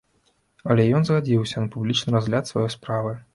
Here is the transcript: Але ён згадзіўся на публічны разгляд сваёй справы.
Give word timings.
Але 0.71 0.85
ён 0.99 1.05
згадзіўся 1.09 1.57
на 1.67 1.71
публічны 1.77 2.15
разгляд 2.17 2.51
сваёй 2.53 2.73
справы. 2.79 3.15